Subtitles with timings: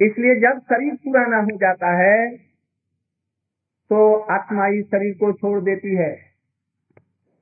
[0.00, 2.28] इसलिए जब शरीर पुराना हो जाता है
[3.90, 3.98] तो
[4.32, 6.12] आत्मा इस शरीर को छोड़ देती है।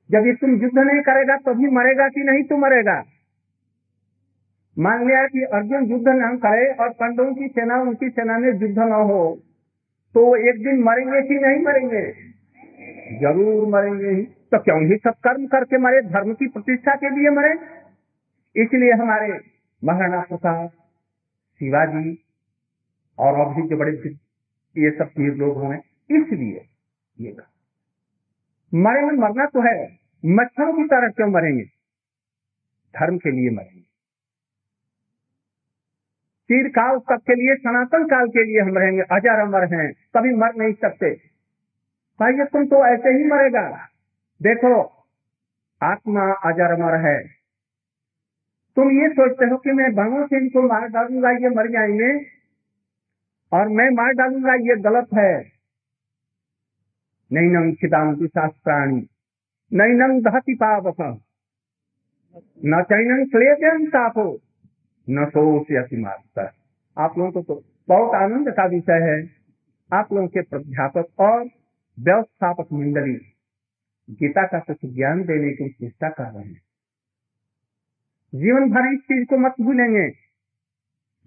[0.09, 3.03] जब ये तुम युद्ध नहीं करेगा, तभी मरेगा कि नहीं तो मरेगा।
[4.77, 8.77] मान लिया कि अर्जुन युद्ध न करे और पांडवों की सेना, उनकी सेना में युद्ध
[8.79, 9.19] न हो
[10.15, 12.03] तो एक दिन मरेंगे कि नहीं मरेंगे?
[13.19, 17.29] ज़रूर मरेंगे ही। तो क्यों ही सब कर्म करके मरे, धर्म की प्रतिष्ठा के लिए
[17.31, 17.51] मरे?
[18.55, 19.27] इसलिए हमारे
[19.81, 20.69] महाराणा प्रसाद,
[21.61, 22.13] शिवाजी
[23.19, 23.91] और अब भी जो बड़े
[24.83, 25.77] ये सब पीर लोग हुए
[26.11, 26.69] इसलिए
[27.19, 27.37] ये
[28.73, 31.63] मरे में मरना तो है। मच्छरों की तरह क्यों मरेंगे?
[32.95, 33.87] धर्म के लिए मरेंगे।
[36.47, 40.33] तीर काल तक के लिए, सनातन काल के लिए हम रहेंगे। अजर अमर हैं, कभी
[40.33, 41.09] मर नहीं सकते।
[42.19, 43.87] भाई तुम तो ऐसे ही मरेगा।
[44.43, 45.03] देखो,
[45.83, 47.23] आत्मा अजर अमर है।
[48.75, 52.36] तुम ये सोचते हो कि मैं बाणों से इनको मार डालूँगा, ये मर जाएँगे।
[53.51, 55.57] और मैं मार डालूँगा, ये गलत है।
[57.33, 59.07] नहीं नंग खिदांति शास्त्राणी
[59.73, 61.01] नहीं नंग दहति पावक।
[62.65, 64.39] न चैनंग क्लेजन तापो,
[65.09, 66.51] न सोचती मास्टर
[66.97, 69.29] आप लोगों को तो बहुत आनंद का विषय है।
[69.93, 71.43] आप लोगों के प्राध्यापक और
[71.99, 73.13] व्यवस्थापक मंडली
[74.09, 76.61] गीता का कुछ ज्ञान देने की चेष्टा कर रहे हैं।
[78.35, 80.26] जीवन भर इस चीज़ को मत भूलेंगे।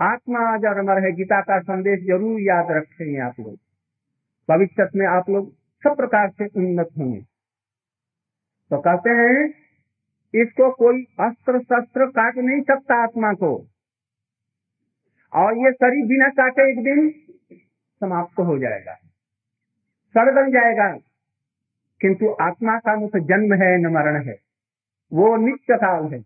[0.02, 3.56] आत्मा आज अमर है, गीता का संदेश ज़रूर याद रखेंगे आप लोग।
[4.48, 7.20] भविष्य में आप लोग सब प्रकार से उन्नत होंगे।
[8.70, 9.54] तो कहते हैं,
[10.34, 13.66] इसको कोई अस्त्र शस्त्र काट नहीं सकता आत्मा को।
[15.34, 17.10] और ये शरीर बिना काटे एक दिन
[18.00, 18.94] समाप्त हो जाएगा।
[20.14, 20.98] सड़ बन जाएगा।
[22.00, 24.38] किंतु आत्मा का मुख जन्म है न मरण है।
[25.12, 26.20] वो नित्य काल है।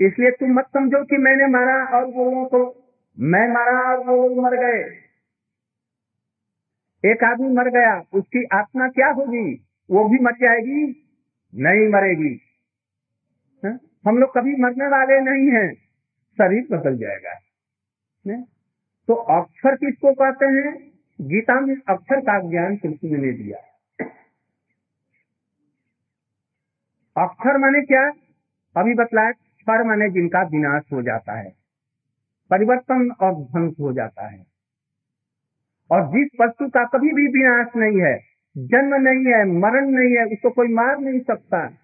[0.00, 2.84] इसलिए तुम मत समझो कि मैंने मारा और वो लोगों को।
[3.18, 5.08] मैं मारा और वो लोग मर गए।
[7.12, 9.66] एक आदमी मर गया, उसकी आत्मा क्या होगी?
[9.90, 11.08] वो भी मर जाएगी?
[11.54, 12.40] नहीं मरेगी।
[13.64, 13.78] है?
[14.06, 15.74] हम लोग कभी मरने वाले नहीं हैं।
[16.38, 17.38] शरीर बदल जाएगा।
[18.26, 18.44] ने?
[19.08, 20.92] तो अक्षर किसको कहते हैं?
[21.20, 23.58] गीता में अक्षर का ज्ञान कृष्ण ने दिया।
[27.24, 28.12] अक्षर माने क्या?
[28.76, 29.32] अभी बतलाया
[29.68, 31.56] क्षर माने जिनका विनाश हो जाता है,
[32.50, 34.46] परिवर्तन और ध्वंस हो जाता है।
[35.90, 38.18] और जिस वस्तु का कभी भी विनाश नहीं है,
[38.58, 41.78] जन्म नहीं है, मरण नहीं है, उसको कोई मार नहीं सकता,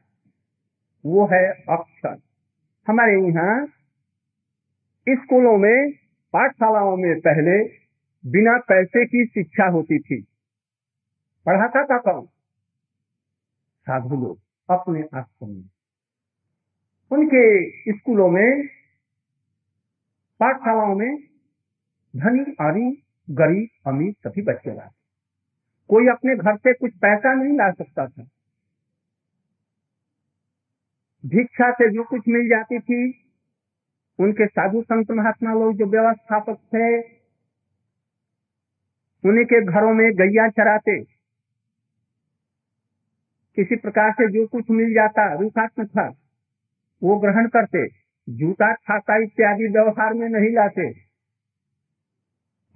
[1.06, 2.20] वो है अक्षर।
[2.88, 3.66] हमारे यहाँ
[5.08, 5.90] स्कूलों में,
[6.32, 7.64] पाठशालाओं में पहले
[8.30, 10.22] बिना पैसे की शिक्षा होती थी।
[11.46, 12.26] पढ़ाता था कौन?
[13.80, 14.38] साधु लोग,
[14.70, 15.73] अपने आश्रम में।
[17.14, 18.66] उनके स्कूलों में,
[20.40, 21.16] पाठशालाओं में
[22.16, 25.04] धनी आरी गरीब, अमीर सभी बच्चे लाते
[25.88, 28.22] कोई अपने घर से कुछ पैसा नहीं ला सकता था।
[31.26, 33.24] भिक्षा से जो कुछ मिल जाती थी,
[34.20, 36.98] उनके साधु संत महात्मा लोग जो व्यवस्थापक थे,
[39.28, 41.04] उन्हीं के घरों में गैया चराते।
[43.56, 46.23] किसी प्रकार से जो कुछ मिल जाता रूखा था।
[47.02, 47.88] वो ग्रहण करते,
[48.28, 50.90] जूता, छाता इत्यादि व्यवहार में नहीं लाते।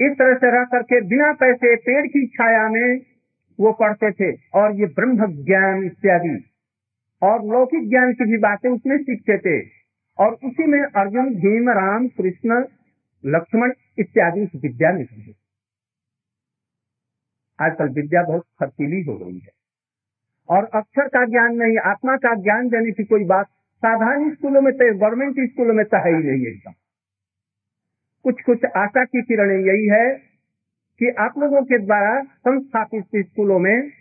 [0.00, 3.00] इस तरह से रह करके बिना पैसे, पेड़ की छाया में
[3.60, 6.44] वो पढ़ते थे। और ये ब्रह्म ज्ञान इत्यादि।
[7.22, 9.66] और लौकिक ज्ञान की भी बातें उसमें सीखते थे।
[10.18, 12.64] और उसी में अर्जुन भीम राम कृष्ण,
[13.26, 15.34] लक्ष्मण इत्यादि विद्या में समझे
[17.60, 19.48] आजकल विद्या बहुत खर्चीली हो गई है।
[20.48, 23.46] और अक्षर का ज्ञान नहीं, आत्मा का ज्ञान देने की कोई बात
[23.78, 26.72] साधारण स्कूलों में तो गवर्नमेंट स्कूलों में तो है ही नहीं एकदम।
[28.24, 30.14] कुछ कुछ आशा की किरण यही है
[30.98, 33.92] कि आप लोगों के द्वारा संस्थापित स्कूलों में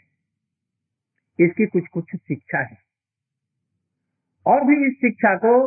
[1.40, 2.78] इसकी कुछ कुछ शिक्षा है।
[4.46, 5.66] और भी इस शिक्षा को,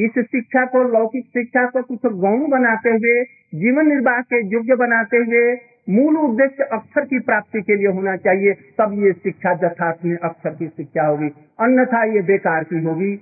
[0.00, 3.24] इस शिक्षा को, लौकिक शिक्षा को कुछ गौण बनाते हुए,
[3.54, 5.56] जीवन निर्वाह के योग्य बनाते हुए
[5.88, 10.54] मूल उद्देश्य अक्षर की प्राप्ति के लिए होना चाहिए, तब ये शिक्षा यथार्थ में अक्षर
[10.54, 11.28] की शिक्षा होगी।
[11.60, 13.16] अन्यथा ये बेकार की होगी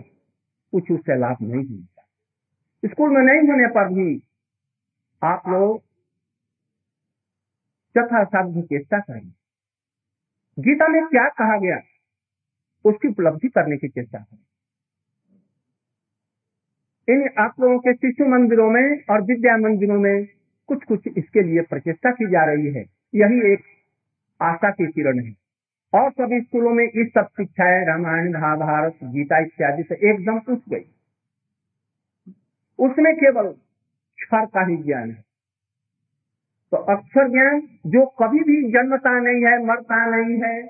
[0.72, 2.02] कुछ उससे लाभ नहीं मिलता।
[2.84, 4.22] स्कूल में नहीं होने पर भी
[5.22, 5.82] आप लोग
[7.96, 9.32] यथासाध्य चेष्टा करें।
[10.58, 11.76] गीता में क्या कहा गया?
[12.84, 14.38] उसकी उपलब्धि करने की चेष्टा करें।
[17.08, 20.28] इन आप लोगों के शिशु मंदिरों में और विद्या मंदिरों में
[20.72, 22.84] कुछ कुछ इसके लिए प्रचेष्टा की जा रही है।
[23.14, 23.60] यही एक
[24.42, 25.34] आशा की किरण है।
[25.94, 30.84] और सभी स्कूलों में इस सब शिक्षाएँ, रामायण, महाभारत, गीता इत्यादि से एकदम उठ गई।
[32.78, 35.24] उसमें केवल अक्षर का ही ज्ञान है।
[36.70, 40.62] तो अक्षर ज्ञान जो कभी भी जन्मता नहीं है, मरता नहीं है,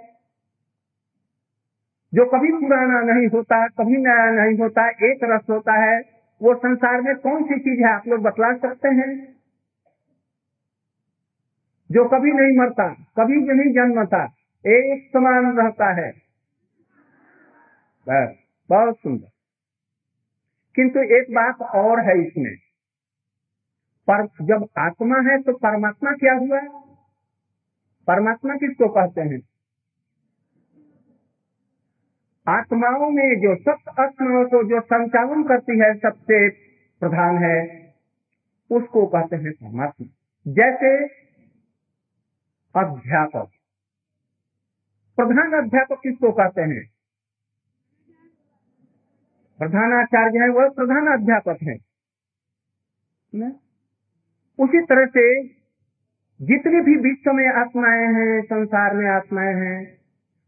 [2.14, 6.00] जो कभी पुराना नहीं होता, कभी नया नहीं होता, एक रस होता है,
[6.42, 9.41] वो संसार में कौन सी चीज़ है, आप लोग बतला सकते हैं?
[11.92, 14.24] जो कभी नहीं मरता, कभी भी नहीं जन्मता,
[14.66, 16.12] एक समान रहता है।
[18.08, 18.34] बस,
[18.68, 19.28] बहुत सुंदर।
[20.74, 22.54] किंतु एक बात और है इसमें।
[24.10, 26.60] पर जब आत्मा है तो परमात्मा क्या हुआ?
[28.06, 29.40] परमात्मा किसको कहते हैं?
[32.48, 36.50] आत्माओं में जो सप्त आत्माओं को जो संचालन करती है, सबसे
[37.00, 37.82] प्रधान है,
[38.70, 40.06] उसको कहते हैं परमात्मा।
[40.48, 41.06] जैसे
[42.76, 43.50] अध्यापक।
[45.16, 46.90] प्रधान अध्यापक किसको कहते हैं?
[49.58, 51.76] प्रधानाचार्य है, वह प्रधान अध्यापक है।
[54.58, 55.44] उसी तरह से
[56.42, 59.98] जितनी भी विश्व में आत्माएँ हैं, संसार में आत्माएँ हैं,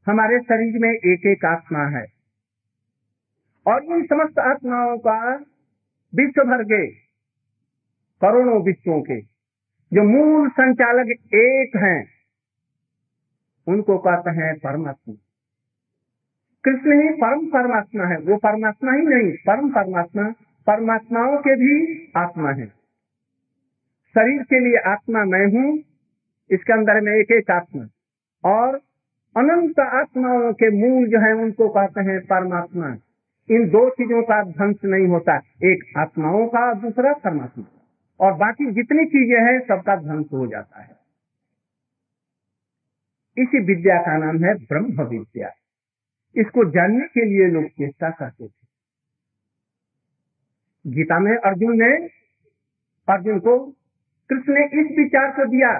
[0.06, 2.06] हमारे शरीर में एक एक आत्मा है।
[3.66, 5.36] और इन समस्त आत्माओं का
[6.14, 6.86] विश्व भर के,
[8.20, 9.20] करोड़ों विश्वों के,
[9.92, 12.13] जो मूल संचालक एक हैं।
[13.68, 15.14] उनको कहते हैं परमात्मा।
[16.64, 20.22] कृष्ण ही परम परमात्मा है। वो परमात्मा ही नहीं, परम परमात्मा,
[20.66, 22.66] परमात्माओं के भी आत्मा है।
[24.14, 25.78] शरीर के लिए आत्मा मैं हूँ,
[26.50, 27.86] इसके अंदर में एक एक आत्मा।
[28.44, 28.74] और
[29.36, 32.96] अनंत आत्माओं के मूल जो है, उनको कहते हैं परमात्मा।
[33.50, 37.64] इन दो चीज़ों का ध्वंस नहीं होता, एक आत्माओं का, दूसरा परमात्मा।
[38.20, 40.93] और बाकी जितनी चीज़ें हैं, सबका ध्वंस हो जाता है।
[43.36, 45.50] इसी विद्या का नाम है ब्रह्म विद्या।
[46.36, 48.64] इसको जानने के लिए लोग चेष्टा करते थे।
[50.86, 51.92] गीता में अर्जुन ने,
[53.08, 53.58] अर्जुन को
[54.30, 55.78] कृष्ण ने इस विचार को दिया,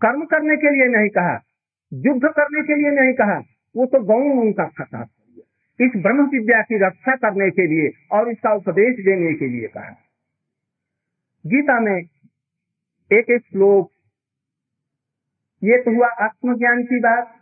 [0.00, 1.34] कर्म करने के लिए नहीं कहा,
[1.92, 3.38] युद्ध करने के लिए नहीं कहा,
[3.74, 5.08] वो तो गौण उनका खता
[5.80, 9.90] इस ब्रह्म विद्या की रक्षा करने के लिए और इसका उपदेश देने के लिए कहा।
[11.46, 11.96] गीता में
[13.10, 13.90] एक एक श्लोक
[15.62, 17.34] ये तो हुआ आत्मज्ञान की बात।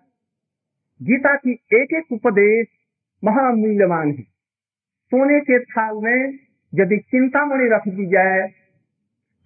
[1.00, 2.66] गीता की एक एक उपदेश
[3.22, 4.22] महामूल्यवान है।
[5.12, 6.38] सोने के थाल में
[6.72, 8.40] यदि चिंतामणि रख दी जाए,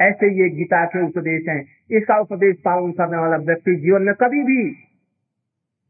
[0.01, 1.61] ऐसे ये गीता के उपदेश हैं।
[1.91, 4.65] इसका उपदेश पालन करने वाला व्यक्ति जीवन में कभी भी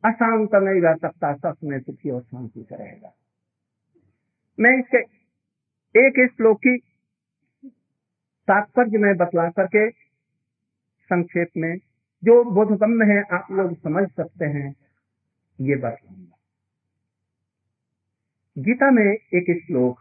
[0.05, 3.13] अशांत नहीं रह सकता, सच में सुखी और शांति से रहेगा।
[4.59, 4.99] मैं इसके
[5.99, 6.77] एक एक श्लोक की
[8.49, 9.91] तात्पर्य में बतला करके
[11.11, 11.77] संक्षेप में
[12.23, 14.75] जो बोधगम्य है, आप लोग समझ सकते हैं,
[15.59, 16.37] ये बतलाऊँगा
[18.57, 20.01] गीता में एक श्लोक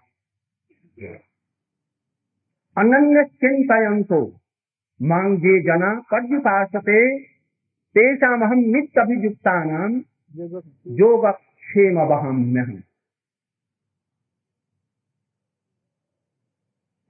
[2.77, 4.19] अनन्य चिंतयंतो
[4.99, 6.99] मांगे जना पर्युपासते
[7.95, 9.95] तेषामहम नित्य अभियुक्ता नाम
[10.99, 12.37] योग क्षेम वहम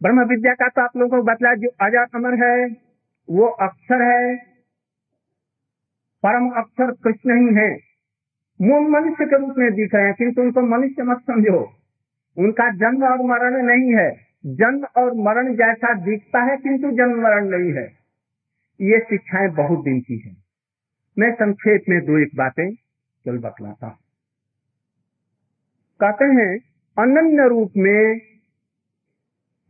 [0.02, 2.56] ब्रह्म विद्या का तो आप लोगों को बतला, जो अजा अमर है,
[3.30, 4.51] वो अक्षर है
[6.26, 7.80] परम अक्षर कृष्ण ही है।
[8.62, 11.74] मूल मनुष्य के रूप में दिख रहे हैं, किंतु उनको मनुष्य मत समझो।
[12.38, 14.12] उनका जन्म और मरण नहीं है।
[14.46, 18.02] जन्म और मरण जैसा दिखता है, किंतु जन्म मरण नहीं है।
[18.82, 20.38] ये शिक्षाएँ बहुत दिन की है।
[21.20, 22.72] मैं संक्षेप में दो एक बातें
[23.26, 23.96] चल बतलाता हूँ।
[26.02, 26.60] कहते हैं,
[27.00, 28.22] अनन्य रूप में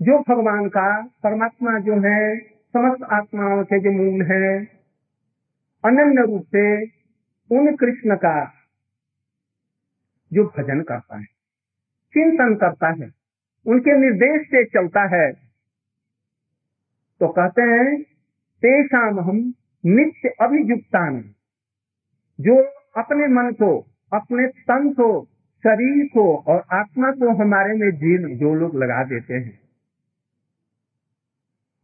[0.02, 4.81] जो भगवान का परमात्मा जो है, समस्त आत्माओं के जो मूल है
[5.84, 6.66] अनन्य रूप से
[7.52, 8.36] उन कृष्ण का
[10.32, 11.26] जो भजन करता है,
[12.14, 13.10] चिंतन करता है,
[13.66, 15.32] उनके निर्देश से चलता है
[17.22, 18.02] तो कहते हैं,
[18.64, 19.38] तेषाम हम
[19.84, 21.22] नित्य अभियुक्तान,
[22.40, 22.56] जो
[22.98, 23.70] अपने मन को,
[24.14, 25.10] अपने तन को,
[25.64, 29.60] शरीर को और आत्मा को हमारे में जीव जो लोग लगा देते हैं।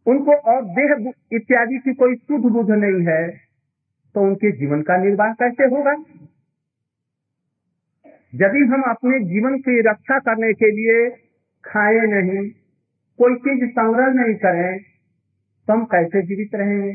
[0.07, 3.46] उनको और देह इत्यादि की कोई शुद्ध बुद्ध नहीं है।
[4.15, 5.91] तो उनके जीवन का निर्वाह कैसे होगा?
[8.35, 11.09] यदि हम अपने जीवन की रक्षा करने के लिए
[11.63, 12.49] खाए नहीं,
[13.19, 14.79] कोई चीज़ संग्रह नहीं करें
[15.67, 16.91] तो हम कैसे जीवित रहेंगे?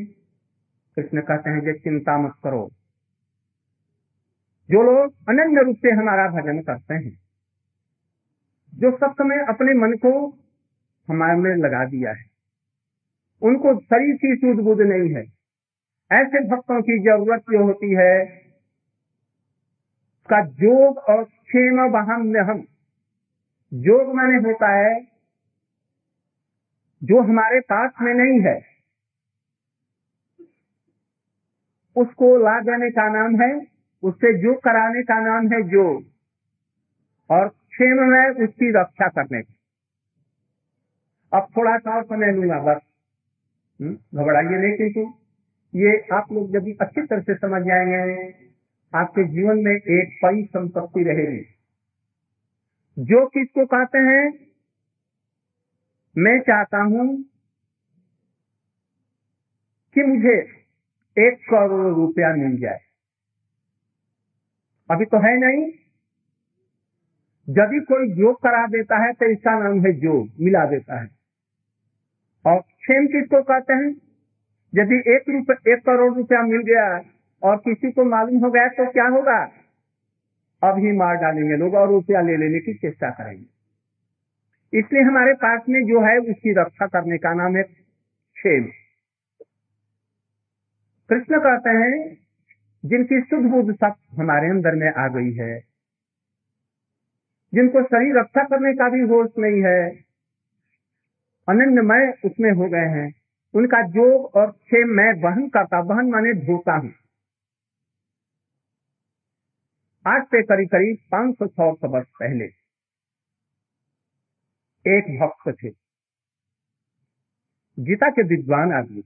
[0.97, 2.69] कृष्ण कहते हैं जो चिंता मत करो।
[4.69, 7.17] जो लोग अनन्य रूप से हमारा भजन करते हैं,
[8.73, 10.11] जो सब समय अपने मन को
[11.07, 12.25] हमारे में लगा दिया है,
[13.41, 15.23] उनको शरीर की सूझ बुझ नहीं है।
[16.11, 18.25] ऐसे भक्तों की ज़रूरत जो होती है
[20.29, 22.61] का जोग और क्षेम वहम हम
[23.73, 25.07] जोग माने होता है
[27.03, 28.73] जो हमारे पास में नहीं है
[31.95, 33.67] उसको ला जाने का नाम है
[34.03, 36.03] उससे जो कराने का नाम है जो
[37.31, 39.53] और क्षेम में उसकी रक्षा करने का।
[41.37, 42.81] अब थोड़ा सा समय लूँगा बस।
[43.81, 45.22] हम्म, घबराइए नहीं किंतु।
[45.75, 48.33] ये आप लोग जब अच्छी तरह से समझ जाएँगे,
[48.95, 51.45] आपके जीवन में एक बड़ी संपत्ति रहेगी।
[52.99, 54.47] जो किसको कहते हैं,
[56.17, 57.23] मैं चाहता हूँ
[59.93, 60.37] कि मुझे
[61.17, 62.79] एक करोड़ रुपया मिल जाए।
[64.91, 65.65] अभी तो है नहीं।
[67.49, 71.09] यदि कोई योग करा देता है तो इसका नाम है योग मिला देता है।
[72.45, 74.12] और क्षेम किसको कहते हैं?
[74.73, 76.85] यदि एक रुपये एक करोड़ रुपया मिल गया
[77.43, 79.39] और किसी को मालूम हो गया तो क्या होगा?
[80.61, 85.81] अभी मार डालेंगे लोग और रुपया ले लेने की चेष्टा करेंगे। इसलिए हमारे पास में
[85.85, 88.63] जो है, उसकी रक्षा करने का नाम है क्षेम
[91.09, 92.17] कृष्ण कहते हैं,
[92.83, 95.59] जिनकी शुद्ध बुद्ध सब हमारे अंदर में आ गई है,
[97.53, 99.89] जिनको शरीर रक्षा करने का भी होश नहीं है,
[101.47, 103.11] अनन्यमय उसमें हो गए हैं।
[103.55, 106.93] उनका जोग और क्षेम मैं वहन करता, वहन माने धोता हूँ।
[110.07, 112.45] आज से करीब करीब पाँच सौ सौ वर्ष पहले
[114.97, 115.69] एक भक्त थे।
[117.79, 119.03] गीता के विद्वान आदमी।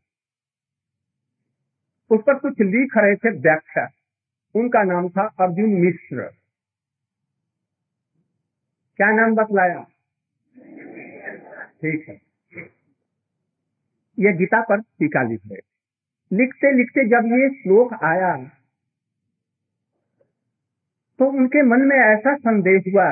[2.12, 3.88] उस पर कुछ लिख रहे थे व्याख्या।
[4.56, 6.32] उनका नाम था अर्जुन मिश्र।
[8.98, 9.84] क्या नाम बतलाया?
[11.82, 12.27] ठीक है।
[14.18, 15.60] ये गीता पर टीका लिख रहे
[16.32, 18.36] लिखते लिखते जब ये श्लोक आया
[21.20, 23.06] तो उनके मन में ऐसा संदेश हुआ,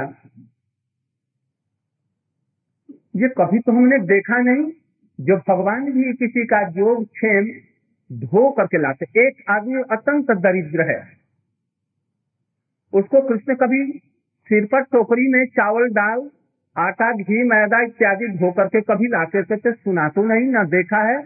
[3.16, 4.66] ये कभी तो हमने देखा नहीं,
[5.20, 7.48] जो भगवान भी किसी का योग क्षेम
[8.12, 11.00] धो करके लाते, एक आदमी अत्यंत दरिद्र है।
[12.94, 13.82] उसको कृष्ण कभी
[14.50, 16.20] सिर पर टोकरी में चावल दाल
[16.76, 20.98] आटा, घी, मैदा इत्यादि धो करके कभी लाते थे तो सुना तो नहीं, ना देखा
[20.98, 21.18] है।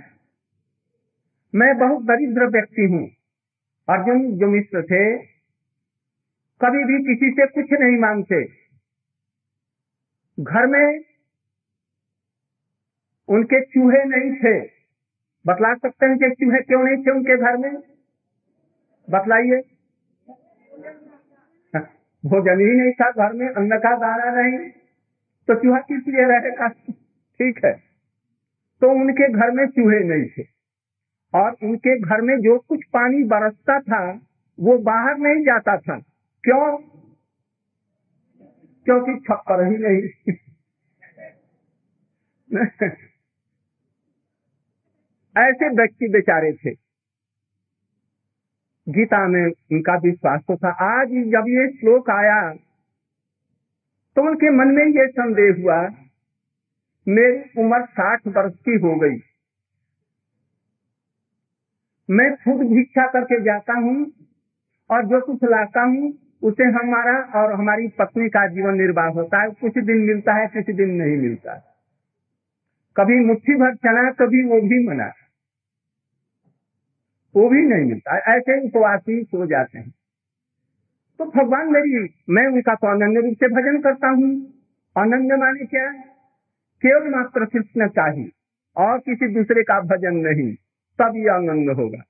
[1.53, 3.06] मैं बहुत दरिद्र व्यक्ति हूँ
[3.88, 5.18] अर्जुन जो मिश्र थे,
[6.62, 8.44] कभी भी किसी से कुछ नहीं मांगते।
[10.38, 11.00] घर में
[13.29, 14.60] उनके चूहे नहीं थे।
[15.46, 17.75] बतला सकते हैं कि चूहे क्यों नहीं थे उनके घर में?
[19.10, 19.62] बतलाइए।
[22.24, 24.60] भोजन ही नहीं था, घर में अन्न का दाना नहीं।
[25.50, 26.68] तो चूहा किस लिए रहेगा
[27.34, 27.74] ठीक है।
[28.82, 30.44] तो उनके घर में चूहे नहीं थे।
[31.34, 34.12] और उनके घर में जो कुछ पानी बरसता था,
[34.60, 36.00] वो बाहर नहीं जाता था।
[36.44, 36.77] क्यों?
[38.86, 40.34] क्योंकि छप्पर ही नहीं।
[45.38, 46.72] ऐसे व्यक्ति बेचारे थे।
[48.89, 52.69] गीता में उनका विश्वास तो था। आज जब ये श्लोक आया
[54.16, 55.82] तो उनके मन में ये संदेह हुआ,
[57.08, 59.18] मेरी उम्र साठ वर्ष की हो गई।
[62.10, 64.12] मैं खुद भिक्षा करके जाता हूँ
[64.92, 66.13] और जो कुछ लाता हूँ,
[66.44, 70.75] उसे हमारा और हमारी पत्नी का जीवन निर्वाह होता है। कुछ दिन मिलता है, कुछ
[70.75, 71.75] दिन नहीं मिलता।
[72.98, 75.12] कभी मुट्ठी भर चना, कभी वो भी मना।
[77.36, 79.94] वो भी नहीं मिलता। ऐसे उपवासी सो जाते हैं।
[81.20, 84.54] तो भगवान मेरी, मैं उनका तो अनन्य रूप से भजन करता हूँ।
[84.98, 85.92] अनन्य माने क्या?
[86.86, 88.30] केवल मात्र कृष्ण चाहिए,
[88.78, 90.56] और किसी दूसरे का भजन नहीं,
[91.00, 92.04] तब ये आनंद होगा।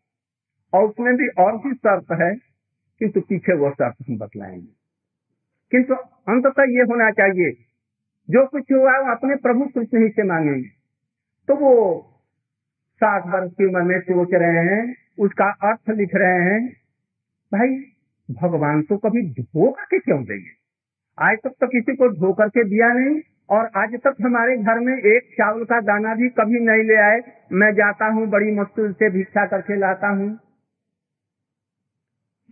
[0.73, 2.35] और उसमें भी और भी शर्त है,
[2.99, 4.67] किंतु पीछे वो शर्त हम बतलाएँगे।
[5.71, 5.93] किंतु
[6.27, 7.51] अंततः ये होना चाहिए,
[8.29, 10.69] जो कुछ हुआ वो अपने प्रभु कृष्ण ही से मांगेंगे।
[11.47, 12.01] तो वो
[12.95, 16.69] साठ वर्ष की उम्र में सोच रहे हैं, उसका अर्थ लिख रहे हैं,
[17.53, 17.95] भाई
[18.29, 20.51] भगवान तो कभी धो करके क्यों देंगे?
[21.17, 23.19] आज तक तो किसी को धो करके दिया नहीं,
[23.49, 27.21] और आज तक हमारे घर में एक चावल का दाना भी कभी नहीं ले आए।
[27.53, 30.29] मैं जाता हूँ, बड़ी मुश्किल से भिक्षा करके लाता हूँ।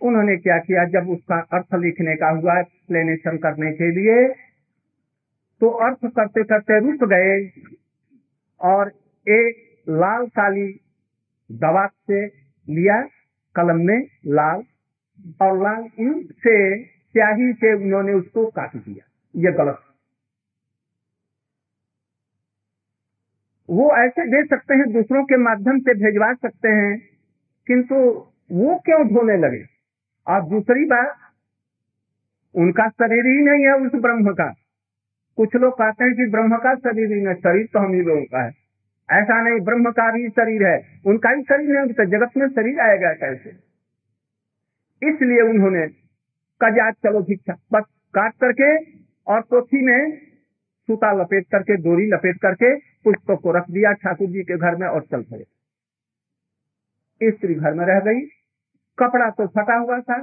[0.02, 0.86] उन्होंने क्या किया?
[0.92, 4.28] जब उसका अर्थ लिखने का हुआ एक्सप्लेनेशन करने के लिए
[5.62, 7.38] तो अर्थ करते करते रुक गए,
[8.62, 8.92] और
[9.28, 10.68] एक लाल काली
[11.50, 13.02] दवा से लिया,
[13.56, 14.00] कलम में
[14.32, 14.62] लाल
[16.00, 19.82] इंक से स्याही से उन्होंने उसको काट दिया। ये गलत।
[23.70, 27.02] वो ऐसे दे सकते हैं, दूसरों के माध्यम से भेजवा सकते हैं,
[27.68, 27.96] किंतु
[28.52, 29.66] वो क्यों धोने लगे?
[30.28, 31.18] और दूसरी बात
[32.56, 34.56] उनका शरीर ही नहीं है उस ब्रह्म का।
[35.38, 38.22] कुछ लोग कहते हैं कि ब्रह्म का शरीर ही नहीं, शरीर तो हम ही लोगों
[38.22, 38.50] का है।
[39.12, 42.80] ऐसा नहीं, ब्रह्म का भी शरीर है। उनका भी शरीर नहीं तो जगत में शरीर
[42.80, 43.67] आएगा कैसे?
[45.04, 45.88] इसलिए उन्होंने
[46.62, 48.70] कजा, चलो भिक्षा, बस काट करके
[49.28, 50.18] और पोथी में
[50.88, 54.88] सूता लपेट करके, डोरी लपेट करके पुष्प को रख दिया ठाकुर जी के घर में
[54.88, 55.46] और चल पड़े।
[57.32, 58.20] स्त्री घर में रह गई।
[58.98, 60.18] कपड़ा तो फटा हुआ था,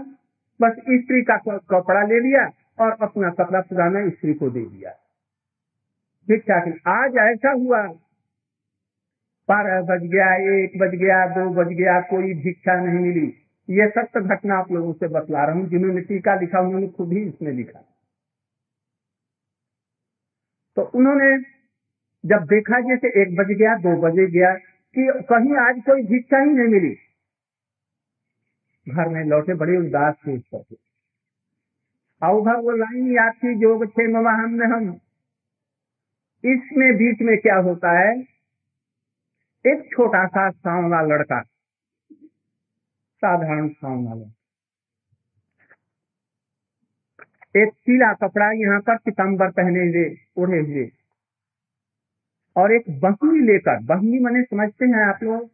[0.60, 4.90] बस स्त्री का कपड़ा ले लिया और अपना कपड़ा पुराना स्त्री को दे दिया।
[6.28, 7.82] भिक्षा की, आज ऐसा हुआ।
[9.48, 14.20] बारह बज गया, एक बज गया, दो बज गया, कोई भिक्षा नहीं मिली। ये सत्य
[14.20, 17.80] घटना आप लोगों से बतला रहा हूँ, जिन्होंने टीका लिखा, उन्होंने खुद ही इसमें लिखा।
[20.76, 21.42] तो उन्होंने
[22.28, 24.54] जब देखा जैसे एक बज गया, दो बजे गया,
[24.94, 26.94] कि कहीं आज कोई भिक्षा ही नहीं मिली।
[28.88, 30.76] घर में लौटे बड़े उदास थे इस पर
[32.22, 35.00] अवघर वो लाइन याद थी योग छे हम में हम।
[36.44, 38.20] इसमें बीच में क्या होता है?
[39.66, 41.42] एक छोटा सा सांवला लड़का
[43.24, 44.32] साधारण सांवला लड़का
[47.56, 50.04] एक पीला कपड़ा यहाँ पर पितम्बर पहने हुए
[50.36, 50.90] उड़े हुए।
[52.56, 55.50] और एक बंगी लेकर बंगी मने समझते हैं आप लोग?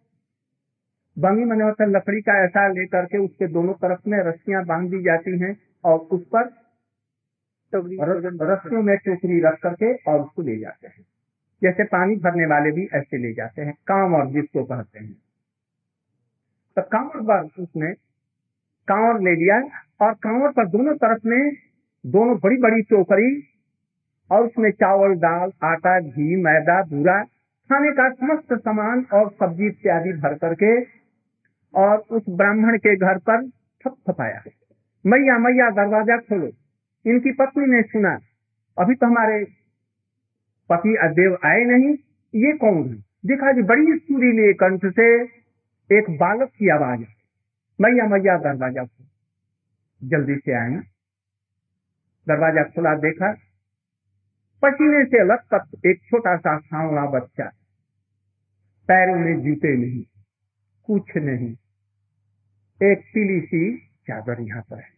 [1.17, 5.03] बंगी मने होता लकड़ी का ऐसा लेकर के उसके दोनों तरफ़ में रस्सियाँ बाँध दी
[5.03, 6.45] जाती हैं और उस पर
[7.73, 11.05] रस्सियों में टोकरी रख करके और उसको ले जाते हैं।
[11.63, 15.30] जैसे पानी भरने वाले भी ऐसे ले जाते हैं काम और जिसको कहते हैं।
[16.81, 17.93] तो कांवर पर उसने
[18.89, 19.57] कांवर ले लिया
[20.01, 21.51] और कांवर पर दोनों तरफ़ में
[22.05, 23.43] दोनों बड़ी बड़ी टोकरी
[24.31, 27.23] और उसमें चावल, दाल, आटा, घी, मैदा, बूरा,
[27.71, 30.81] खाने का समस्त सामान और सब्ज़ी इत्यादि भर करके
[31.75, 33.49] और उस ब्राह्मण के घर पर
[33.85, 34.43] थप थपाया।
[35.07, 36.51] मैया मैया, दरवाज़ा खोलो।
[37.05, 38.19] इनकी पत्नी ने सुना,
[38.79, 39.45] अभी तो हमारे
[40.71, 41.95] पति अदेव आए नहीं,
[42.35, 42.95] ये कौन है?
[43.27, 45.40] देखा जी, बड़ी सुरीले कंठ से
[45.91, 47.01] एक बालक की आवाज़।
[47.81, 50.77] मैया मैया, दरवाज़ा खोलो। जल्दी से आए।
[52.27, 53.33] दरवाज़ा खुला देखा।
[54.63, 57.45] पसीने से अलग तक एक छोटा सा सांवला बच्चा।
[58.89, 60.03] पैरों में जूते नहीं,
[60.85, 61.51] कुछ नहीं।
[62.81, 64.91] एक पीली सी चादर यहाँ पर है।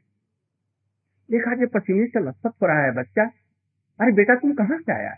[1.31, 3.31] देखा जो पसीने से लटपट हो रहा है बच्चा।
[4.01, 5.15] अरे बेटा, तुम कहाँ से आया?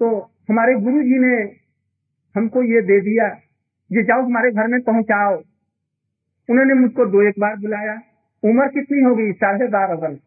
[0.00, 1.36] तो हमारे गुरु जी ने
[2.34, 3.40] हमको ये दे दिया।
[3.90, 5.36] ये जाओ हमारे घर में पहुंचाओ।
[6.48, 7.94] उन्होंने मुझको दो एक बार बुलाया।
[8.42, 9.32] उम्र कितनी होगी?
[9.34, 10.18] साढ़े बारह वर्ष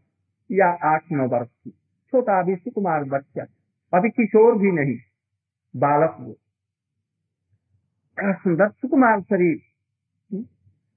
[0.50, 1.72] या आठ नौ वर्ष की।
[2.14, 3.46] छोटा अभी सुकुमार बच्चा
[3.94, 4.96] अभी किशोर भी नहीं,
[5.74, 6.34] बालक वो
[8.34, 9.58] सुंदर सुकुमार शरीर।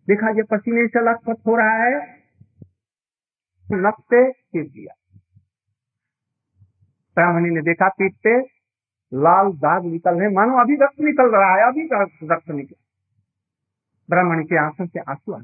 [0.08, 2.00] देखा ये पसीने से लथपथ हो रहा है।
[3.68, 4.94] नक पे पीट दिया।
[7.16, 8.34] ब्राह्मणी ने देखा पीट पे
[9.16, 11.88] लाल दाग निकल रहे मानो अभी रक्त निकल रहा है, अभी
[12.32, 12.74] रक्त निकल।
[14.10, 15.40] ब्राह्मण के आँसू से आँसू आ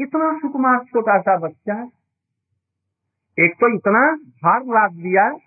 [0.00, 1.82] इतना सुकुमार छोटा सा बच्चा।
[3.38, 5.38] एक तो इतना भार लाद दिया।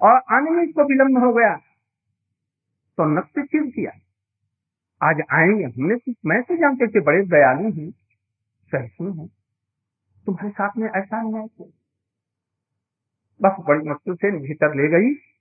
[0.00, 1.56] और आने में इसको विलंब हो गया।
[2.96, 3.90] तो नक्श चिर किया?
[5.08, 7.90] आज आएँगे हमने तो मैं तो जानते थे, बड़े दयालु हैं
[8.72, 9.28] सहिष्णु हूँ।
[10.26, 11.46] तुम्हारे साथ में ऐसा नहीं है।
[13.42, 15.31] बस बड़ी मुश्किल से भीतर ले गई।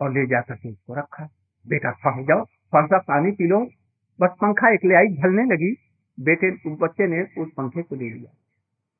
[0.00, 1.24] और ले जाकर के उसको रखा।
[1.66, 3.58] बेटा फंस जाओ फंसा पानी पी लो।
[4.20, 5.72] बस पंखा एक आई ढलने लगी।
[6.18, 8.30] बेटे बच्चे ने उस पंखे को ले लिया।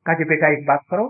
[0.07, 1.07] कहा बेटा, एक बात करो,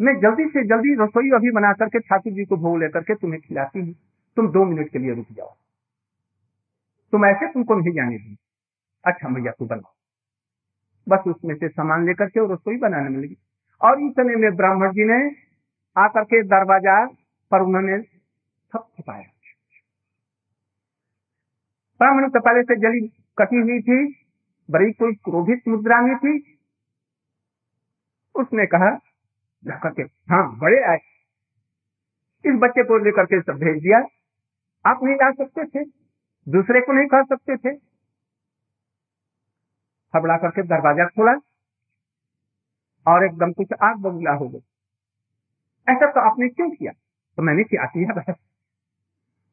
[0.00, 3.40] मैं जल्दी से जल्दी रसोई अभी बना करके ठाकुर जी को भोग लेकर के तुम्हें
[3.40, 3.94] खिलाती हूँ।
[4.36, 5.54] तुम दो मिनट के लिए रुक जाओ।
[7.12, 8.36] तुम ऐसे तुमको नहीं जाने दी
[9.04, 9.92] अच्छा मैया, तू बनाओ
[11.06, 13.36] बस उसमें से सामान लेकर के रसोई बनाने में लगी।
[13.80, 15.18] और इतने में ब्राह्मण जी ने
[15.96, 17.04] आकर के दरवाज़ा
[17.52, 17.98] पर उन्होंने
[18.78, 19.22] थपाया
[22.00, 23.06] ब्राह्मण कपाले से जली
[23.38, 24.26] कटी हुई थी,
[24.70, 26.58] बड़ी कोई क्रोधित मुद्रा में थी।
[28.34, 28.90] उसने कहा
[29.64, 30.98] करके हाँ बड़े आए।
[32.44, 33.98] इस बच्चे को लेकर के सब भेज दिया।
[34.84, 35.84] आप नहीं जा सकते थे,
[36.48, 37.68] दूसरे को नहीं कह सकते थे।
[40.14, 41.32] हबड़ा करके दरवाज़ा खोला
[43.06, 44.58] और एकदम कुछ आग बबूला हो गई।
[45.88, 46.92] ऐसा तो आपने क्यों किया?
[46.92, 48.34] तो मैंने क्या किया बस।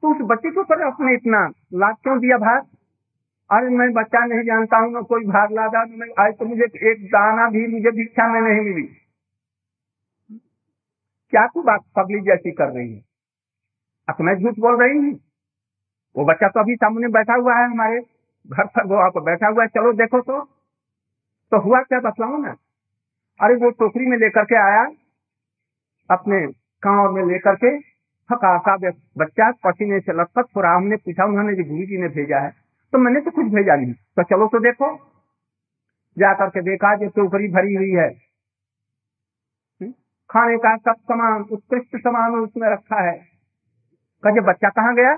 [0.04, 1.40] तो उस बच्चे को पर अपने इतना
[1.74, 2.66] लाभ क्यों दिया भाग
[3.52, 5.80] अरे मैं बच्चा नहीं जानता हूँ मैं कोई भाग लादा
[6.24, 8.84] आज तो मुझे एक दाना भी, मुझे भिक्षा में नहीं मिली।
[11.34, 13.02] क्या तू बात पब्लिक जैसी कर रही है?
[14.10, 15.20] अब मैं झूठ बोल रही हूँ?
[16.18, 18.00] वो बच्चा तो अभी सामने बैठा हुआ है हमारे
[18.50, 20.42] घर पर, वो आप बैठा हुआ है, चलो देखो तो।
[21.52, 22.56] तो हुआ क्या बतलाऊ ना।
[23.42, 24.84] अरे वो टोकरी में लेकर के आया,
[26.10, 26.48] अपने
[26.84, 27.93] गाँव में लेकर के
[28.32, 28.76] थका सा
[29.18, 32.64] बच्चा पसीने से लथपथ हो रहा, हमने पूछा, उन्होंने जो गुरु जी ने भेजा है
[32.92, 34.98] तो मैंने तो कुछ भेजा नहीं। तो चलो तो देखो
[36.20, 38.10] जाकर के देखा जो टोकरी भरी हुई है।
[39.82, 39.94] हम्म?
[40.30, 43.18] खाने का सब सामान, उत्कृष्ट सामान उसमें रखा है।
[44.24, 45.16] कहे बच्चा कहाँ गया?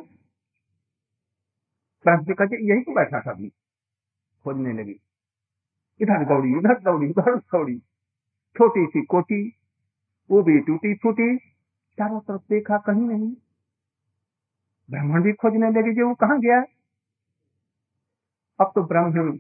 [2.07, 3.49] कहे, यही तो बैठा था अभी।
[4.43, 4.95] खोजने लगी।
[6.01, 7.79] इधर दौड़ी, उधर दौड़ी उधर दौड़ी।
[8.57, 9.53] छोटी सी कोटी
[10.31, 11.54] वो भी टूटी फूटी
[11.99, 13.35] चारों तरफ़ देखा कहीं नहीं।
[14.91, 16.61] ब्राह्मण भी खोजने लगे जो वो कहा गया?
[18.59, 19.37] अब तो ब्राह्मण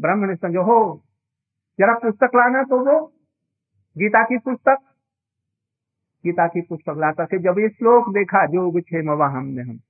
[0.00, 1.02] ब्राह्मण ने समझो हो
[1.80, 3.06] जरा पुस्तक लाना तो वो,
[3.98, 4.76] गीता की पुस्तक।
[6.26, 9.80] गीता की पुस्तक लाता थे जब ये श्लोक देखा जो क्षेम हमने हम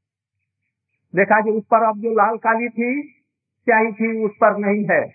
[1.17, 3.03] देखा जो उस पर अब जो लाल काली थी,
[3.65, 5.13] स्याही थी, उस पर नहीं है।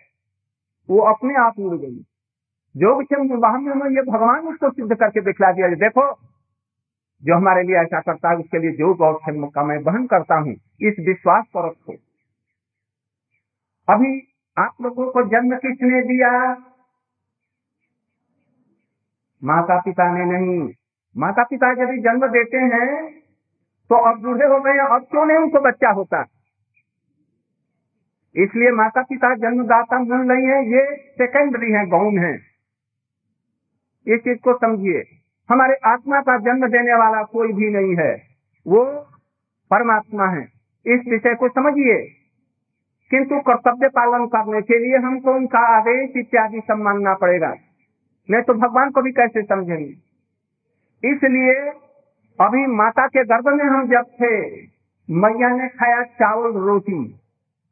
[0.90, 2.00] वो अपने आप उड़ गई।
[2.78, 6.25] जो क्षेम वाहन में ये भगवान उसको सिद्ध करके दिखला दिया, देखो
[7.24, 10.54] जो हमारे लिए ऐसा करता है, उसके लिए जो गौर का मैं वहन करता हूँ,
[10.82, 11.94] इस विश्वास पर रखो।
[13.88, 14.12] अभी
[14.58, 16.32] आप लोगों को जन्म किसने दिया?
[19.44, 20.74] माता पिता ने नहीं।
[21.16, 22.88] माता पिता यदि जन्म देते हैं
[23.90, 26.22] तो अब बूढ़े हो गए अब क्यों नहीं उनको बच्चा होता?
[28.36, 32.34] इसलिए माता पिता जन्मदाता मिल नहीं है, ये सेकेंडरी है गौन है।
[34.08, 35.04] इस चीज़ को समझिए।
[35.50, 38.22] हमारे आत्मा का जन्म देने वाला कोई भी नहीं है।
[38.68, 38.86] वो
[39.72, 40.44] परमात्मा है।
[40.86, 42.08] इस विषय को समझिए।
[43.12, 47.56] किंतु कर्तव्य पालन करने के लिए हमको उनका आदेश इत्यादि सब मानना पड़ेगा।
[48.30, 50.06] नहीं तो भगवान को भी कैसे समझेंगे
[51.14, 51.54] इसलिए
[52.42, 54.62] अभी माता के गर्भ में हम जब थे,
[55.10, 57.20] मैया ने खाया चावल रोटी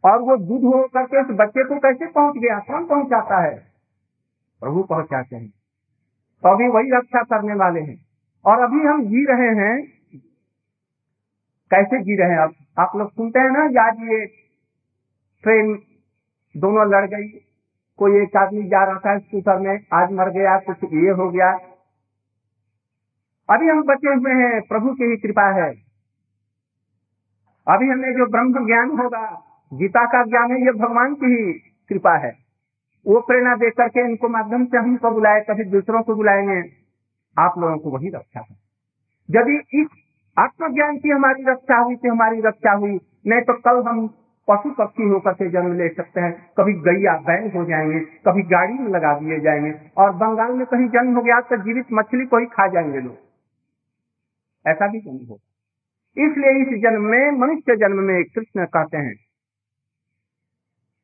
[0.06, 2.60] और वो दूध हो करके उस बच्चे को कैसे पहुँच गया?
[2.60, 3.64] कौन पहुंचाता है?
[4.60, 5.54] प्रभु पहुंचाते हैं।
[6.44, 8.06] तो अभी वही रक्षा करने वाले हैं।
[8.46, 9.88] और अभी हम जी रहे हैं,
[11.72, 12.54] कैसे जी रहे हैं आप?
[12.80, 14.26] आप लोग सुनते हैं ना आज ये
[15.44, 15.80] ट्रेन
[16.58, 17.28] दोनों लड़ गई,
[17.98, 21.54] कोई एक आदमी जा रहा था स्कूटर में, आज मर गया, कुछ ये हो गया।
[23.50, 25.70] अभी हम बचे हुए हैं, प्रभु की ही कृपा है।
[27.68, 31.54] अभी हमें जो ब्रह्म ज्ञान होगा, गीता का ज्ञान है, ये भगवान की ही
[31.90, 32.43] कृपा है।
[33.08, 36.64] वो प्रेरणा दे करके इनको माध्यम से हमको बुलाए, कभी दूसरों को बुलाएँगे,
[37.38, 38.56] आप लोगों को वही रक्षा है।
[39.30, 39.88] यदि इस
[40.40, 44.08] आत्मज्ञान की हमारी रक्षा हुई तो हमारी रक्षा हुई, नहीं तो कल हम
[44.48, 48.74] पशु पक्षी होकर के जन्म ले सकते हैं। कभी गैया बैल हो जाएँगे, कभी गाड़ी
[48.74, 52.38] में लगा दिए जाएँगे, और बंगाल में कहीं जन्म हो गया तो जीवित मछली को
[52.38, 53.18] ही खा जाएँगे लोग।
[54.68, 55.50] ऐसा भी जन्म होगा।
[56.18, 59.16] इसलिए इस जन्म में, मनुष्य जन्म में कृष्ण कहते हैं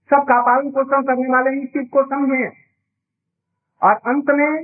[0.09, 2.47] सबका पालन पोषण करने वाले इस चीज़ को समझे।
[3.81, 4.61] और अंत में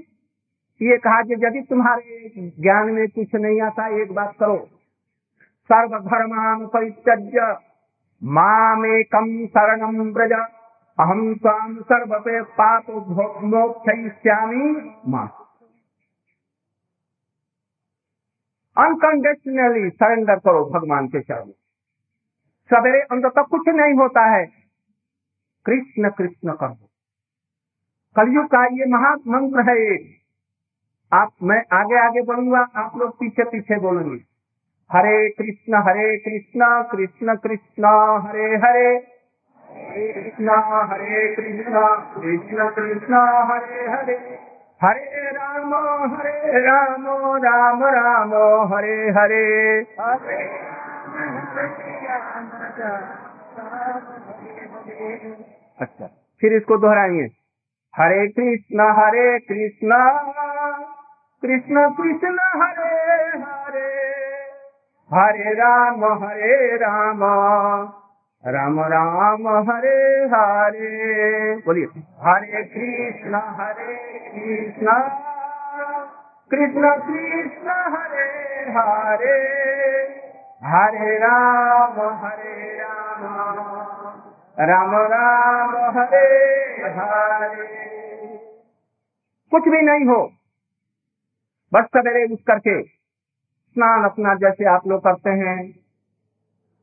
[0.82, 2.30] ये कहा कि यदि तुम्हारे
[2.62, 4.58] ज्ञान में कुछ नहीं आता, एक बात करो।
[5.72, 7.60] सर्वधर्मान परित्यज्य
[8.24, 10.32] मामेकम शरणम ब्रज
[11.00, 12.90] अहम स्वाम सर्व पे पाप
[13.44, 15.28] मोक्षामी माँ।
[18.78, 21.52] अनकंडीशनली सरेंडर करो भगवान के चरण
[22.70, 24.65] सवेरे अंत तक कुछ नहीं होता है।
[25.66, 26.90] कृष्ण कृष्ण कर दो
[28.16, 30.16] कलयुग का ये महामंत्र है एक।
[31.14, 34.36] आप, मैं आगे आगे बोलूँगा आप लोग पीछे पीछे बोलेंगे।
[34.92, 37.86] हरे कृष्ण हरे कृष्ण कृष्ण कृष्ण,
[38.28, 40.50] हरे हरे। हरे कृष्ण
[40.92, 41.74] हरे कृष्ण
[42.16, 43.14] कृष्ण कृष्ण,
[43.52, 44.40] हरे हरे।
[44.82, 45.74] हरे राम
[46.16, 47.08] हरे राम
[47.46, 48.34] राम राम,
[48.74, 50.66] हरे हरे। हरे
[55.82, 56.06] अच्छा।
[56.42, 57.46] फिर इसको दोहराएँगे।
[57.98, 59.90] हरे कृष्ण हरे कृष्ण
[61.42, 64.16] कृष्ण कृष्ण, हरे हरे।
[65.14, 67.20] हरे राम हरे राम
[68.48, 71.86] राम राम, हरे हरे। बोलिए।
[72.20, 74.92] हरे कृष्ण हरे कृष्ण
[76.52, 79.66] कृष्ण कृष्ण, हरे हरे।
[80.64, 83.75] हरे राम हरे राम।
[84.58, 86.26] राम राम हरे
[86.92, 87.66] हरे।
[89.52, 90.22] कुछ भी नहीं हो,
[91.72, 95.58] बस सवेरे उठ करके स्नान अपना जैसे आप लोग करते हैं,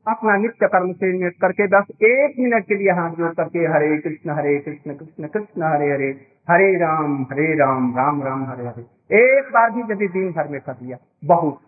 [0.05, 3.97] अपना नित्य कर्म से नियत करके बस एक मिनट के लिए हाथ जोड़ करके हरे
[3.97, 6.09] कृष्ण हरे कृष्ण कृष्ण कृष्ण, हरे हरे
[6.47, 8.83] हरे राम हरे राम राम राम, हरे हरे।
[9.17, 11.59] एक बार भी यदि दिन भर में कर दिया बहुत।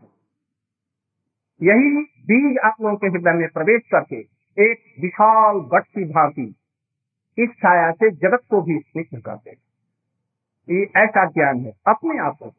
[1.61, 4.23] यही बीज आप लोगों के हृदय में प्रवेश करके
[4.59, 6.55] एक विशाल गट की भांति
[7.37, 9.61] इस छाया से जगत को भी स्निग्ध कर देगा।
[10.73, 12.53] ये ऐसा ज्ञान है, अपने आप को।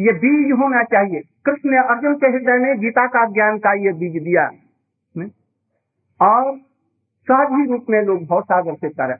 [0.00, 3.92] ये बीज होना चाहिए। कृष्ण ने अर्जुन के हृदय में गीता का ज्ञान का ये
[3.92, 4.50] बीज दिया।
[5.16, 5.30] ने?
[6.20, 6.58] और
[7.30, 9.10] सहज ही रूप में लोग भाव सागर से तर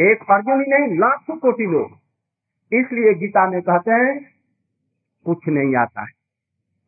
[0.00, 1.90] एक अर्जुन ही नहीं, लाखों कोटि लोग।
[2.72, 4.26] इसलिए गीता में कहते हैं,
[5.24, 6.17] कुछ नहीं आता है।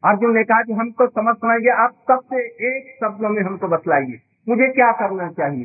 [0.02, 2.36] अर्जुन ने कहा कि हमको समझ समझिए आप सबसे
[2.68, 5.64] एक शब्द में हमको बतलाइए, मुझे क्या करना चाहिए?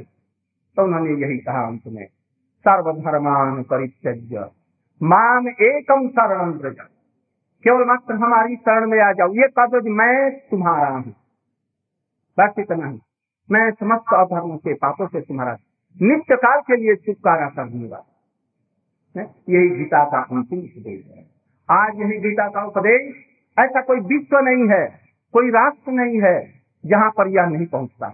[0.77, 2.05] तो उन्होंने यही कहा अंत में,
[2.65, 4.49] सर्वधर्मान परित्यज्य,
[5.03, 6.51] माम एकम शरण
[7.63, 11.15] केवल मात्र हमारी शरण में आ जाओ, ये कह मैं तुम्हारा हूँ।
[12.37, 12.99] बस इतना ही।
[13.51, 15.57] मैं समस्त अधर्म से, पापों से तुम्हारा,
[16.01, 18.03] नित्य काल के लिए छुटकारा कर दूँगा
[19.17, 21.25] यही गीता का अंतिम उपदेश है।
[21.69, 23.15] आज यही गीता का उपदेश
[23.57, 24.85] ऐसा कोई विश्व नहीं है,
[25.33, 26.53] कोई राष्ट्र नहीं है
[26.85, 28.07] जहाँ पर यह नहीं पहुँचता।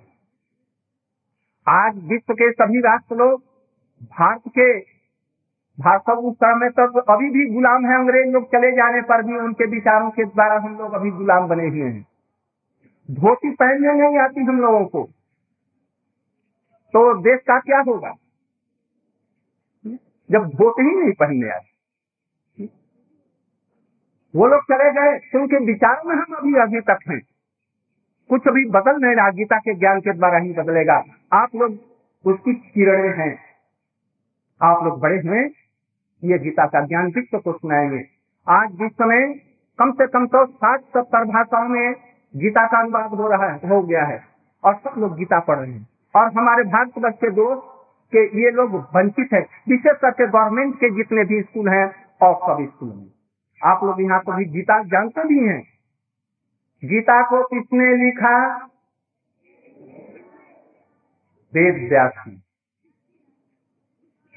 [1.67, 3.41] आज विश्व के सभी राष्ट्र लोग,
[4.03, 4.79] भारत के
[5.77, 9.37] भारत उस समय तक तो अभी भी गुलाम है, अंग्रेज़ लोग चले जाने पर भी
[9.37, 12.05] उनके विचारों के द्वारा हम लोग अभी गुलाम बने हुए हैं।
[13.11, 15.03] धोती पहनने नहीं आती हम लोगों को।
[16.93, 18.13] तो देश का क्या होगा?
[20.31, 21.70] जब धोती ही नहीं पहनने आती।
[24.35, 27.21] वो लोग चले गए तो उनके विचारों में हम अभी अभी तक हैं।
[28.29, 31.71] कुछ अभी बदल नहीं रहा, गीता के ज्ञान के द्वारा ही बदलेगा। आप लोग
[32.25, 33.39] उसकी किरणें हैं।
[34.61, 35.39] आप लोग बड़े हुए,
[36.23, 38.05] ये गीता का ज्ञान विश्व को सुनाएँगे
[38.49, 39.33] आज विश्व समय
[39.79, 41.95] कम से कम तो साठ सत्तर भाषाओं में
[42.35, 44.23] गीता का अनुवाद हो रहा है, हो गया है,
[44.63, 47.63] और सब लोग गीता पढ़ रहे हैं। और हमारे भारतवर्ष के दोस्त
[48.11, 49.39] के ये लोग वंचित है,
[49.69, 53.20] विशेष करके गवर्नमेंट के जितने भी स्कूल हैं, और सब स्कूल में।
[53.63, 55.63] आप लोग यहाँ पर भी गीता जानते भी हैं?
[56.85, 58.65] गीता को किसने लिखा?
[61.53, 62.13] वेद व्यास।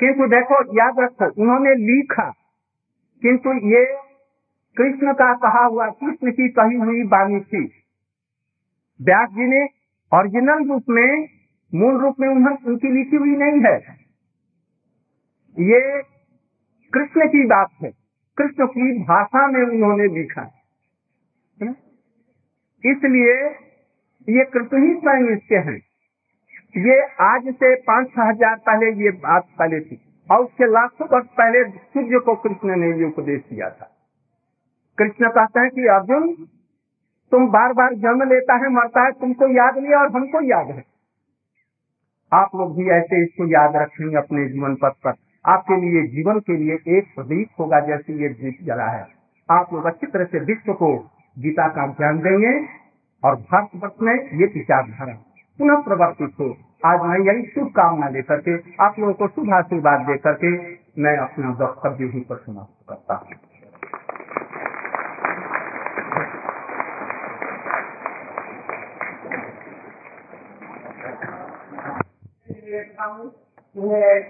[0.00, 2.30] किंतु देखो, याद रखो, उन्होंने लिखा,
[3.22, 3.98] किंतु ये
[4.76, 7.64] कृष्ण का कहा हुआ, कृष्ण की कही हुई बानी थी।
[9.02, 9.68] व्यास जी ने
[10.14, 11.28] ओरिजिनल रूप में,
[11.74, 13.78] मूल रूप में उन्होंने उनकी लिखी हुई नहीं है।
[15.58, 16.02] ये
[16.92, 18.03] कृष्ण की बात है।
[18.38, 20.50] कृष्ण की भाषा में उन्होंने लिखा
[22.84, 23.34] इसलिए
[24.28, 25.76] ये कृष्ण ही स्वयं इसके हैं।
[26.84, 31.26] ये आज से पाँच छह हज़ार पहले ये बात पहले थी और उसके लाखों वर्ष
[31.38, 33.90] पहले सूर्य को कृष्ण ने ये उपदेश दिया था।
[34.98, 36.26] कृष्ण कहते हैं कि अर्जुन,
[37.32, 40.84] तुम बार बार जन्म लेता है, मरता है, तुमको याद नहीं और हमको याद है।
[42.32, 45.12] आप लोग भी ऐसे इसको याद रखेंगे अपने जीवन पथ पर
[45.44, 49.06] आपके लिए, जीवन के लिए एक प्रदीप होगा जैसे ये दीप जला है।
[49.48, 50.88] आप लोग अच्छी तरह से विश्व को
[51.36, 52.52] गीता का ज्ञान देंगे
[53.22, 55.14] और भारतवर्ष में ये विचारधारा
[55.58, 56.48] पुनः प्रवर्तित हो।
[56.86, 58.54] आज मैं यही शुभकामना लेकर के
[58.84, 60.52] आप लोगों को शुभ आशीर्वाद दे करके
[61.02, 63.32] मैं अपना वक्तव्य ही पर समाप्त करता हूँ।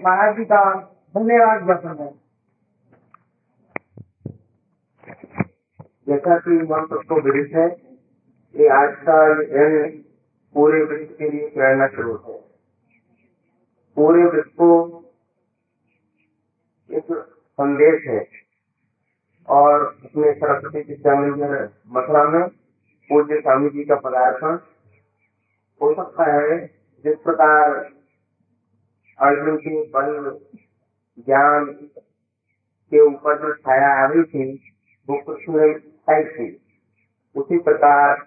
[0.03, 0.61] महाराज जी का
[1.15, 2.13] धन्यवाद ज्ञापन है
[6.07, 7.67] जैसा कि हम सबको विदित है
[8.55, 9.87] कि आज का दिन
[10.55, 12.37] पूरे विश्व के लिए प्रेरणा स्रोत है।
[13.97, 14.69] पूरे विश्व को
[16.89, 17.13] एक
[17.59, 18.27] संदेश है
[19.47, 22.47] और उसमें सरस्वती विद्या मंदिर मथुरा में,
[23.09, 24.57] पूज्य स्वामी जी का पदार्पण।
[25.81, 26.65] हो सकता है
[27.05, 27.73] जिस प्रकार
[29.19, 30.39] अर्जुन के बल
[31.19, 31.65] ज्ञान
[32.91, 34.73] के ऊपर जो छाया आ रही थी,
[35.09, 35.73] वो कृष्ण
[36.23, 36.61] थी।
[37.35, 38.25] उसी प्रकार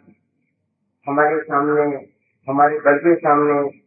[1.09, 2.07] हमारे सामने,
[2.49, 3.81] हमारे दल के सामने,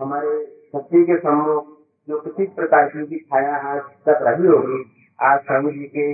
[0.00, 1.66] हमारे शक्ति के सम्मुख
[2.08, 6.12] जो किसी प्रकार की छाया आज तक रही होगी, आज स्वामी जी के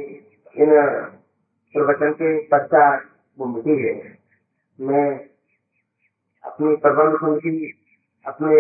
[0.63, 0.71] इन
[1.75, 3.05] प्रवचन के पश्चात
[3.39, 4.19] वो मिटी है।
[4.81, 5.21] मैं
[6.45, 7.81] अपनी प्रबंध समिति
[8.27, 8.57] अपने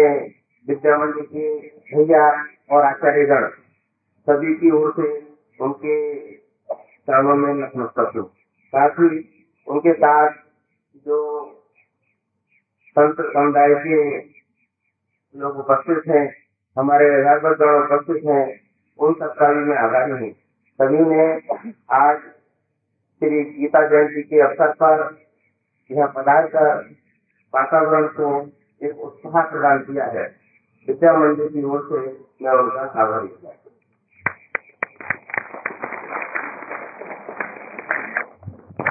[0.68, 3.48] विद्या मंदिर के भैया और आचार्यगण
[4.26, 6.20] सभी की ओर से उनके
[6.76, 8.28] चरणों में नतमस्तक हूँ।
[8.68, 10.30] साथ ही उनके साथ
[10.96, 11.46] जो
[12.88, 14.18] संत समुदाय के
[15.38, 16.34] लोग उपस्थित हैं,
[16.78, 18.60] हमारे राजगण उपस्थित हैं,
[18.98, 20.32] उन सबका भी मैं आभारी हूँ।
[20.80, 21.34] सभी ने
[21.92, 22.18] आज
[23.22, 25.18] श्री गीता जयंती के अवसर पर
[25.90, 26.54] यह पदार्थ
[27.54, 28.50] वातावरण को
[28.86, 30.39] एक उत्साह प्रदान किया है।
[30.88, 32.00] विद्या मंदिर की ओर से
[32.42, 33.59] मैं उनका आभारी हूँ।